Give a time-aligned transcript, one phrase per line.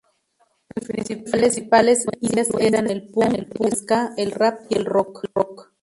[0.75, 1.59] Sus principales
[1.95, 5.71] influencias eran el punk, el ska, el rap y el rock.